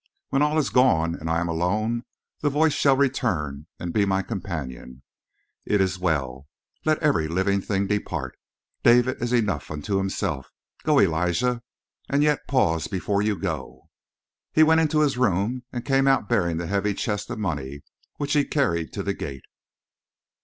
When 0.29 0.41
all 0.41 0.57
is 0.57 0.71
gone 0.71 1.13
and 1.13 1.29
I 1.29 1.39
am 1.41 1.47
alone 1.47 2.05
the 2.39 2.49
Voice 2.49 2.73
shall 2.73 2.97
return 2.97 3.67
and 3.79 3.93
be 3.93 4.03
my 4.03 4.23
companion. 4.23 5.03
It 5.63 5.79
is 5.79 5.99
well. 5.99 6.47
Let 6.85 6.97
every 7.03 7.27
living 7.27 7.61
thing 7.61 7.85
depart. 7.85 8.35
David 8.81 9.21
is 9.21 9.31
enough 9.31 9.69
unto 9.69 9.99
himself. 9.99 10.49
Go, 10.81 10.99
Elijah! 10.99 11.61
And 12.09 12.23
yet 12.23 12.47
pause 12.47 12.87
before 12.87 13.21
you 13.21 13.37
go!" 13.37 13.89
He 14.51 14.63
went 14.63 14.81
into 14.81 15.01
his 15.01 15.19
room 15.19 15.65
and 15.71 15.85
came 15.85 16.07
out 16.07 16.27
bearing 16.27 16.57
the 16.57 16.65
heavy 16.65 16.95
chest 16.95 17.29
of 17.29 17.37
money, 17.37 17.83
which 18.15 18.33
he 18.33 18.43
carried 18.43 18.91
to 18.93 19.03
the 19.03 19.13
gate. 19.13 19.45